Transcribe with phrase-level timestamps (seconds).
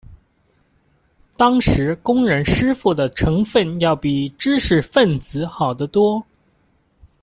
[1.37, 6.19] 当时工人师傅的成分要比知识分子好得多。